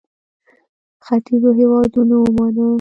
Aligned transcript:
ختیځو 1.05 1.49
هېوادونو 1.59 2.15
ومانه. 2.21 2.65